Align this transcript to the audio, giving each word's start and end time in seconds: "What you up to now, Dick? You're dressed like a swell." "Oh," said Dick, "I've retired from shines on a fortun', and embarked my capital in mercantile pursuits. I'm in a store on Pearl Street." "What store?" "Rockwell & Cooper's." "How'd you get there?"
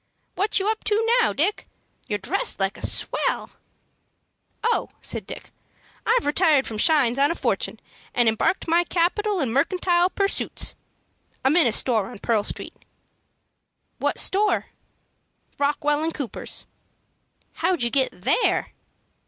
"What 0.33 0.57
you 0.59 0.67
up 0.67 0.83
to 0.85 1.17
now, 1.21 1.31
Dick? 1.31 1.67
You're 2.07 2.17
dressed 2.17 2.59
like 2.59 2.75
a 2.75 2.83
swell." 2.83 3.51
"Oh," 4.63 4.89
said 4.99 5.27
Dick, 5.27 5.51
"I've 6.07 6.25
retired 6.25 6.65
from 6.65 6.79
shines 6.79 7.19
on 7.19 7.29
a 7.29 7.35
fortun', 7.35 7.79
and 8.15 8.27
embarked 8.27 8.67
my 8.67 8.83
capital 8.83 9.39
in 9.39 9.53
mercantile 9.53 10.09
pursuits. 10.09 10.73
I'm 11.45 11.55
in 11.55 11.67
a 11.67 11.71
store 11.71 12.09
on 12.09 12.17
Pearl 12.17 12.43
Street." 12.43 12.73
"What 13.99 14.17
store?" 14.17 14.71
"Rockwell 15.59 16.11
& 16.11 16.11
Cooper's." 16.11 16.65
"How'd 17.53 17.83
you 17.83 17.91
get 17.91 18.09
there?" 18.11 18.71